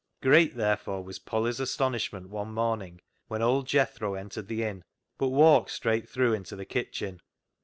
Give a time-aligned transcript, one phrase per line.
[0.23, 4.83] Great, therefore, was Polly's astonishment one morning, when old Jethro entered the inn,
[5.19, 7.21] but walked straight through into the kitchen.